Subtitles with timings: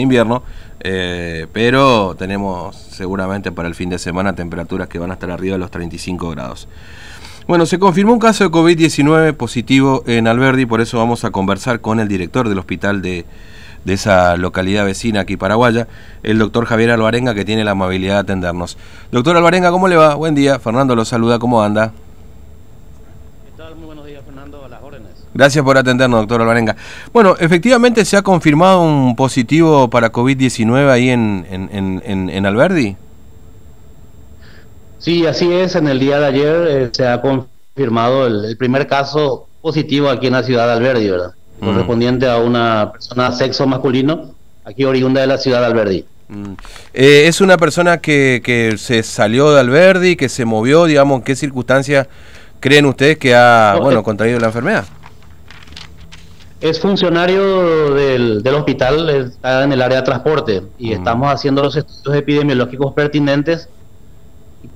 [0.00, 0.44] invierno,
[0.78, 5.54] eh, pero tenemos seguramente para el fin de semana temperaturas que van a estar arriba
[5.54, 6.68] de los 35 grados.
[7.48, 11.80] Bueno, se confirmó un caso de COVID-19 positivo en Alberdi, por eso vamos a conversar
[11.80, 13.24] con el director del hospital de,
[13.84, 15.88] de esa localidad vecina aquí paraguaya,
[16.22, 18.78] el doctor Javier Alvarenga, que tiene la amabilidad de atendernos.
[19.10, 20.14] Doctor Alvarenga, ¿cómo le va?
[20.14, 21.92] Buen día, Fernando lo saluda, ¿cómo anda?
[25.38, 26.74] Gracias por atendernos, doctor Alvarenga.
[27.12, 32.96] Bueno, efectivamente se ha confirmado un positivo para COVID-19 ahí en, en, en, Alberdi.
[34.98, 35.76] Sí, así es.
[35.76, 40.32] En el día de ayer eh, se ha confirmado el, primer caso positivo aquí en
[40.32, 41.30] la ciudad de Alberdi, ¿verdad?
[41.60, 41.66] Mm.
[41.66, 44.34] Correspondiente a una persona sexo masculino,
[44.64, 46.04] aquí oriunda de la ciudad de Alberdi.
[46.26, 46.54] Mm.
[46.94, 51.22] Eh, ¿Es una persona que, que se salió de Alberdi, que se movió, digamos, en
[51.22, 52.08] qué circunstancias
[52.58, 54.84] creen ustedes que ha, bueno, contraído la enfermedad?
[56.60, 61.76] Es funcionario del, del, hospital, está en el área de transporte y estamos haciendo los
[61.76, 63.68] estudios epidemiológicos pertinentes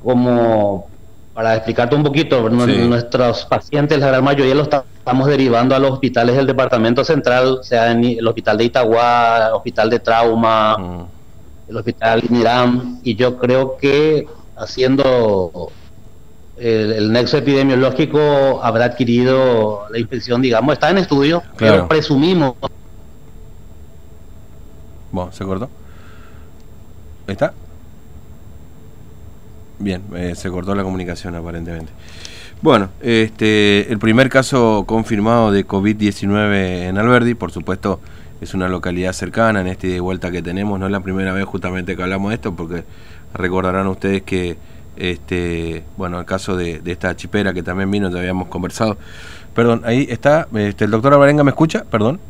[0.03, 0.87] como
[1.35, 6.37] para explicarte un poquito, nuestros pacientes, la gran mayoría los estamos derivando a los hospitales
[6.37, 11.07] del departamento central, sea en el hospital de Itagua, el hospital de trauma,
[11.67, 15.73] el hospital Miram, y yo creo que haciendo
[16.57, 22.55] el, nexo epidemiológico habrá adquirido la infección, digamos, está en estudio, pero presumimos.
[25.11, 25.69] Bueno, ¿se cortó?
[27.27, 27.53] ¿Está?
[29.79, 31.93] Bien, eh, se cortó la comunicación aparentemente.
[32.63, 37.99] Bueno, este, el primer caso confirmado de COVID-19 en Alberdi, por supuesto,
[38.41, 40.79] es una localidad cercana en este de vuelta que tenemos.
[40.79, 42.85] No es la primera vez justamente que hablamos de esto, porque
[43.35, 44.57] recordarán ustedes que
[44.97, 48.97] este, bueno, el caso de, esta chipera que también vino, ya habíamos conversado.
[49.55, 52.21] Perdón, ahí está, este, el doctor Alvarenga me escucha, perdón.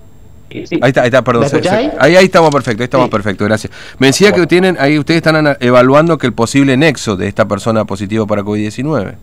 [0.51, 1.47] Ahí está, ahí está, perdón.
[1.71, 2.17] ahí?
[2.17, 2.25] ahí?
[2.27, 3.73] estamos perfecto, ahí estamos perfecto, gracias.
[3.99, 7.87] Me decía que tienen, ahí ustedes están evaluando que el posible nexo de esta persona
[7.87, 9.15] positivo para COVID-19.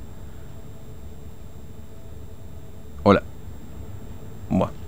[3.04, 3.22] Hola.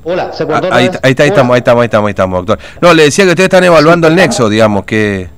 [0.04, 2.60] Hola, ¿se ah, ahí, ahí, está, ahí estamos, ahí estamos, ahí estamos, ahí estamos, doctor.
[2.82, 5.30] No, le decía que ustedes están evaluando el nexo, digamos, que...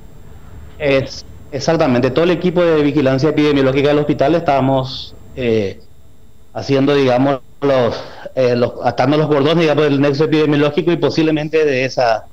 [0.78, 5.80] Es, Exactamente, todo el equipo de vigilancia epidemiológica del hospital estamos eh,
[6.52, 7.94] haciendo, digamos, los,
[8.34, 12.24] eh, los, atando los bordones, digamos, del nexo epidemiológico y posiblemente de esa...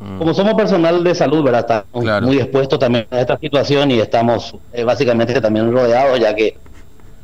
[0.00, 0.18] Mm.
[0.18, 1.60] Como somos personal de salud, ¿verdad?
[1.60, 6.58] Estamos muy expuestos también a esta situación y estamos eh, básicamente también rodeados, ya que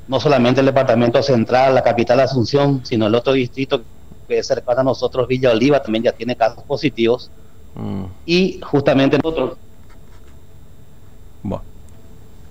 [0.06, 3.82] no solamente el departamento central, la capital Asunción, sino el otro distrito
[4.28, 7.28] que es cercano a nosotros, Villa Oliva, también ya tiene casos positivos.
[7.74, 8.04] Mm.
[8.24, 9.56] Y justamente nosotros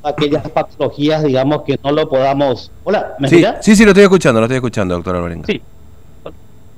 [0.10, 2.72] aquellas patologías, digamos, que no lo podamos...
[2.84, 5.46] Hola, ¿me sí, Sí, sí, lo estoy escuchando, lo estoy escuchando, doctor Alvarenga.
[5.48, 5.62] Sí.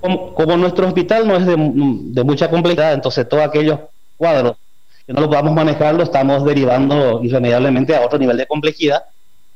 [0.01, 3.79] Como, nuestro hospital no es de, mucha complejidad, entonces todos aquellos
[4.17, 4.57] cuadros
[5.05, 9.03] que no lo podamos manejar lo estamos derivando irremediablemente a otro nivel de complejidad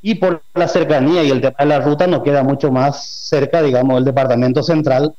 [0.04, 3.64] y por la cercanía y el tema de la ruta nos queda mucho más cerca,
[3.64, 5.16] digamos, el departamento central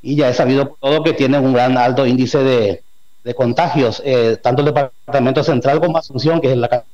[0.00, 2.82] y ya he sabido todo que tiene un gran alto índice de,
[3.24, 6.84] de contagios, eh, tanto el departamento central como Asunción, que es la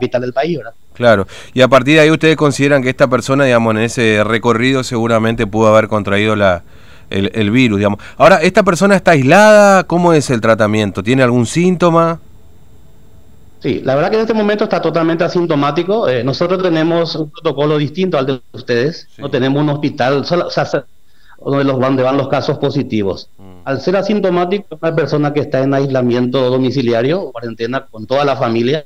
[0.00, 0.72] capital del país, ¿verdad?
[0.94, 4.82] Claro, y a partir de ahí ustedes consideran que esta persona, digamos, en ese recorrido
[4.82, 6.62] seguramente pudo haber contraído la,
[7.10, 8.00] el, virus, digamos.
[8.16, 9.84] Ahora, ¿esta persona está aislada?
[9.84, 11.02] ¿Cómo es el tratamiento?
[11.02, 12.20] ¿Tiene algún síntoma?
[13.60, 16.08] Sí, la verdad que en este momento está totalmente asintomático.
[16.08, 19.08] Eh, nosotros tenemos un protocolo distinto al de ustedes.
[19.18, 20.66] No tenemos un hospital solo, o sea,
[21.44, 23.28] donde, los, donde van los casos positivos.
[23.38, 23.60] Mm.
[23.64, 28.84] Al ser asintomático, una persona que está en aislamiento domiciliario, cuarentena con toda la familia,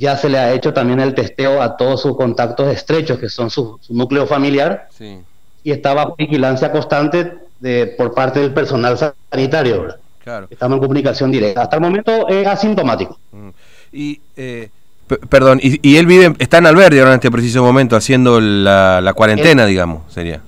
[0.00, 3.50] ya se le ha hecho también el testeo a todos sus contactos estrechos, que son
[3.50, 4.88] su, núcleo familiar,
[5.62, 8.96] y está bajo vigilancia constante de, por parte del personal
[9.30, 9.94] sanitario.
[10.24, 10.46] Claro.
[10.48, 11.62] Estamos en comunicación directa.
[11.62, 13.18] Hasta el momento es asintomático.
[13.30, 13.48] Mm.
[13.92, 14.70] Y, eh,
[15.28, 19.66] perdón, y, él vive, está en Alberdi ahora en este preciso momento haciendo la, cuarentena,
[19.66, 20.40] digamos, sería.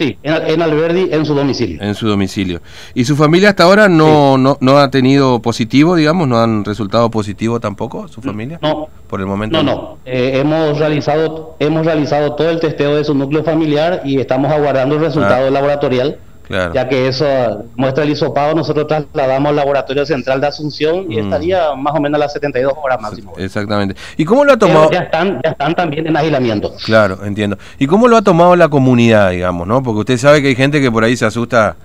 [0.00, 1.82] Sí, en, Alberdi, en su domicilio.
[1.82, 2.62] En su domicilio.
[2.94, 6.26] ¿Y su familia hasta ahora no, no, no ha tenido positivo, digamos?
[6.26, 8.58] ¿No han resultado positivo tampoco, su familia?
[8.62, 8.88] No.
[9.06, 9.62] Por el momento.
[9.62, 9.98] No, no.
[10.06, 14.94] Eh, hemos, realizado, hemos realizado todo el testeo de su núcleo familiar y estamos aguardando
[14.94, 15.50] el resultado ah.
[15.50, 16.16] laboratorial
[16.50, 21.24] ya que eso muestra el hisopado, nosotros trasladamos al laboratorio central de Asunción y mm.
[21.24, 23.34] estaría más o menos a las 72 horas máximo.
[23.36, 23.94] Exactamente.
[24.16, 24.90] ¿Y cómo lo ha tomado?
[24.90, 26.74] ya están, ya están también en aislamiento.
[26.84, 27.56] Claro, entiendo.
[27.78, 29.82] ¿Y cómo lo ha tomado la comunidad, digamos, no?
[29.82, 31.76] Porque usted sabe que hay gente que por ahí se asusta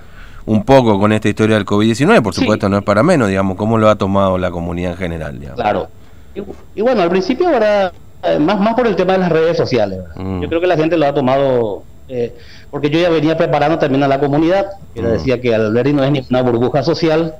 [0.45, 3.77] un poco con esta historia del COVID-19, por supuesto no es para menos, digamos, ¿cómo
[3.77, 5.39] lo ha tomado la comunidad en general?
[5.55, 5.87] Claro.
[6.75, 7.91] Y, bueno, al principio ahora,
[8.23, 10.41] eh, más, más por el tema de las redes sociales, mm.
[10.41, 12.35] yo creo que la gente lo ha tomado eh,
[12.75, 15.05] porque yo ya venía preparando también a la comunidad, que mm.
[15.05, 17.35] decía que Alberti no es ni una burbuja social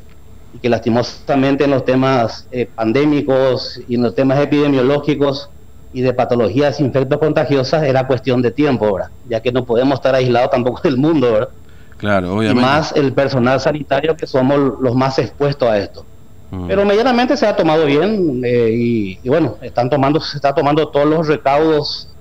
[0.54, 5.50] y que lastimosamente en los temas eh, pandémicos y en los temas epidemiológicos
[5.92, 9.10] y de patologías infecto contagiosas era cuestión de tiempo, ¿verdad?
[9.28, 11.30] ya que no podemos estar aislados tampoco del mundo.
[11.34, 11.50] ¿verdad?
[11.98, 12.62] Claro, obviamente.
[12.62, 16.06] Y más el personal sanitario que somos los más expuestos a esto.
[16.52, 16.68] Mm.
[16.68, 20.88] Pero medianamente se ha tomado bien eh, y, y, bueno, están tomando, se está tomando
[20.88, 22.15] todos los recaudos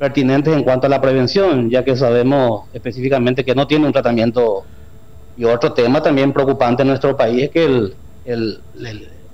[0.00, 4.64] pertinentes en cuanto a la prevención, ya que sabemos específicamente que no tiene un tratamiento.
[5.36, 7.94] Y otro tema también preocupante en nuestro país es que el,
[8.24, 8.60] el,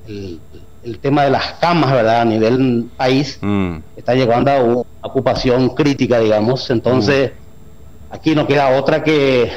[0.09, 0.41] el,
[0.83, 2.23] el tema de las camas, ¿verdad?
[2.23, 3.77] A nivel país mm.
[3.97, 6.69] está llegando a una ocupación crítica, digamos.
[6.71, 8.15] Entonces, mm.
[8.15, 9.49] aquí no queda otra que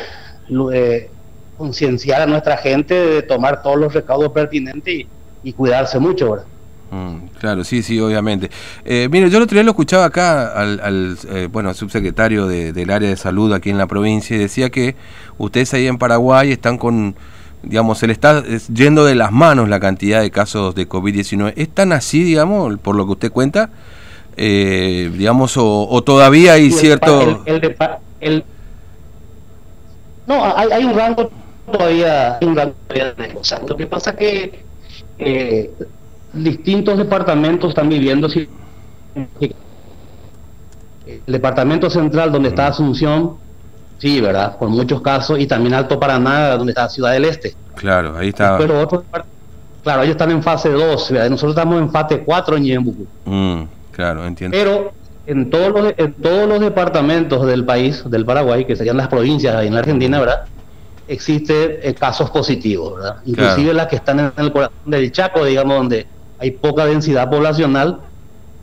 [0.73, 1.09] eh,
[1.57, 5.07] concienciar a nuestra gente de tomar todos los recaudos pertinentes y,
[5.41, 6.45] y cuidarse mucho, ¿verdad?
[6.91, 8.49] Mm, claro, sí, sí, obviamente.
[8.83, 13.09] Eh, mire, yo el otro día lo escuchaba acá al, eh, bueno, subsecretario del área
[13.09, 14.95] de salud aquí en la provincia y decía que
[15.37, 17.15] ustedes ahí en Paraguay están con,
[17.61, 18.43] digamos, se le está
[18.73, 21.53] yendo de las manos la cantidad de casos de COVID-19.
[21.55, 23.69] ¿Es tan así, digamos, por lo que usted cuenta?
[24.35, 27.43] Eh, digamos, o, todavía hay cierto...
[28.21, 28.43] El,
[30.25, 31.31] no, hay, un rango
[31.71, 33.61] todavía, hay un rango todavía de cosas.
[33.67, 34.63] Lo que pasa que
[35.17, 35.71] eh,
[36.33, 38.27] distintos departamentos están viviendo.
[41.05, 43.35] El departamento central, donde está Asunción,
[43.97, 44.57] sí, ¿verdad?
[44.57, 47.55] Por muchos casos, y también Alto Paraná, donde está Ciudad del Este.
[47.75, 48.57] Claro, ahí está.
[48.57, 49.03] Pero otros,
[49.83, 53.07] claro, ellos están en fase 2, nosotros estamos en fase 4 en Ñembucú.
[53.25, 53.61] Mm,
[53.91, 54.55] claro, entiendo.
[54.55, 54.91] Pero
[55.25, 59.55] en todos, los, en todos los departamentos del país, del Paraguay, que serían las provincias
[59.55, 60.45] ahí en la Argentina, ¿verdad?
[61.07, 63.17] Existe eh, casos positivos, ¿verdad?
[63.25, 66.07] Inclusive las que están en el corazón del Chaco, digamos, donde
[66.39, 67.99] hay poca densidad poblacional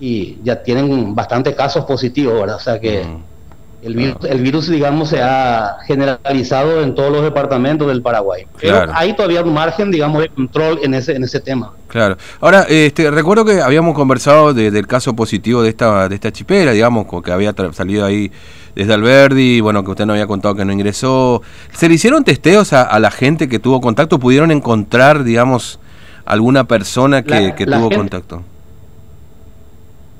[0.01, 2.57] y ya tienen bastantes casos positivos, ¿verdad?
[2.57, 3.87] O sea que mm.
[3.87, 8.47] el, virus, el virus, digamos, se ha generalizado en todos los departamentos del Paraguay.
[8.61, 11.73] Pero hay todavía un margen, digamos, de control en ese, en ese tema.
[11.89, 12.17] Claro.
[12.41, 17.07] Ahora, este, recuerdo que habíamos conversado del caso positivo de esta, de esta chipera, digamos,
[17.23, 18.31] que había salido ahí
[18.75, 21.41] desde Alberdi, bueno, que usted no había contado que no ingresó.
[21.73, 24.19] ¿Se le hicieron testeos a, a la gente que tuvo contacto?
[24.19, 25.81] ¿Pudieron encontrar, digamos,
[26.27, 28.43] alguna persona que, tuvo contacto?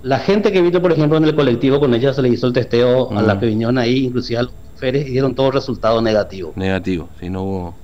[0.03, 2.53] La gente que vino, por ejemplo, en el colectivo, con ella se le hizo el
[2.53, 6.57] testeo a la que vinieron ahí, inclusive a los mujeres, y dieron todos resultados negativos.
[6.57, 7.75] Negativo, si no hubo...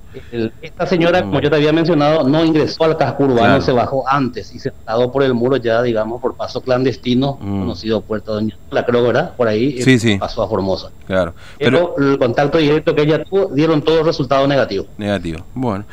[0.60, 4.54] esta señora, como yo te había mencionado, no ingresó al casco urbano, se bajó antes
[4.54, 7.60] y se trasladó por el muro ya, digamos, por paso clandestino, mm.
[7.60, 9.34] conocido Puerto Doña la creo, ¿verdad?
[9.36, 10.16] Por ahí sí, sí.
[10.18, 10.90] pasó a Formosa.
[11.06, 11.34] Claro.
[11.58, 14.86] Pero, el contacto directo que ella tuvo dieron todos resultados negativos.
[14.98, 15.44] Negativo.
[15.54, 15.84] Bueno.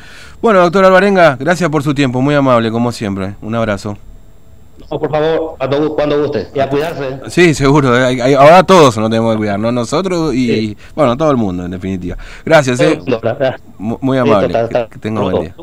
[0.42, 3.36] Bueno, doctor Alvarenga, gracias por su tiempo, muy amable, como siempre.
[3.42, 3.98] Un abrazo.
[4.90, 5.56] Por favor,
[5.96, 6.48] cuando guste.
[6.54, 7.20] Y a cuidarse.
[7.28, 7.94] Sí, seguro.
[8.38, 9.72] ahora todos nos tenemos que cuidar, ¿no?
[9.72, 12.18] Nosotros y, bueno, todo el mundo, en definitiva.
[12.44, 13.00] Gracias, ¿eh?
[13.78, 14.54] Muy amable.
[14.90, 15.56] que, tenga buen día.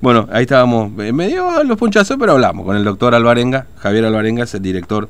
[0.00, 3.66] Bueno, ahí estábamos, eh, medio los punchazos, pero hablamos con el doctor Alvarenga.
[3.78, 5.08] Javier Alvarenga es el director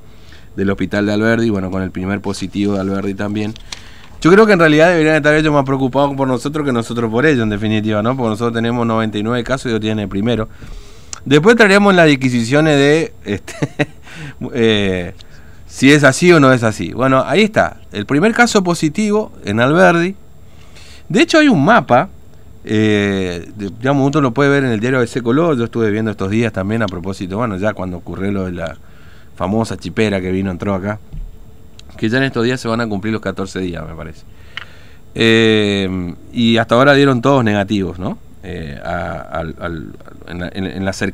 [0.55, 3.55] del hospital de Alberdi, bueno, con el primer positivo de Alberdi también.
[4.21, 7.27] Yo creo que en realidad deberían estar ellos más preocupados por nosotros que nosotros por
[7.27, 8.17] ellos, en definitiva, ¿no?
[8.17, 10.49] Porque nosotros tenemos 99 casos y ellos tienen el primero.
[11.25, 13.55] Después traeríamos las disquisiciones de este,
[14.53, 15.15] eh,
[15.67, 16.93] si es así o no es así.
[16.93, 17.79] Bueno, ahí está.
[17.93, 20.15] El primer caso positivo en Alberdi.
[21.09, 22.09] De hecho, hay un mapa.
[22.67, 25.57] Eh, digamos, uno lo puede ver en el diario de Color.
[25.57, 28.77] Yo estuve viendo estos días también a propósito, bueno, ya cuando ocurrió lo de la
[29.37, 30.99] famosa chipera que vino, entró acá
[31.97, 34.25] que ya en estos días se van a cumplir los 14 días, me parece.
[35.15, 38.19] Eh, y hasta ahora dieron todos negativos, ¿no?
[38.43, 38.79] Eh,
[40.27, 41.13] en, la, en, la cercanía.